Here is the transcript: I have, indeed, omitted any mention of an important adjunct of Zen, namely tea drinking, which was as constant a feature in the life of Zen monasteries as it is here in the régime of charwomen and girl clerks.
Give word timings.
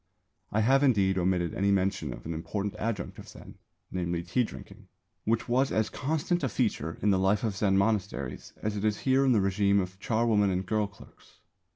I 0.51 0.61
have, 0.61 0.81
indeed, 0.81 1.19
omitted 1.19 1.53
any 1.53 1.69
mention 1.69 2.11
of 2.11 2.25
an 2.25 2.33
important 2.33 2.73
adjunct 2.79 3.19
of 3.19 3.27
Zen, 3.27 3.59
namely 3.91 4.23
tea 4.23 4.43
drinking, 4.43 4.87
which 5.25 5.47
was 5.47 5.71
as 5.71 5.91
constant 5.91 6.43
a 6.43 6.49
feature 6.49 6.97
in 7.03 7.11
the 7.11 7.19
life 7.19 7.43
of 7.43 7.55
Zen 7.55 7.77
monasteries 7.77 8.51
as 8.63 8.75
it 8.75 8.83
is 8.83 9.01
here 9.01 9.23
in 9.23 9.31
the 9.31 9.37
régime 9.37 9.79
of 9.79 9.99
charwomen 9.99 10.49
and 10.49 10.65
girl 10.65 10.87
clerks. 10.87 11.41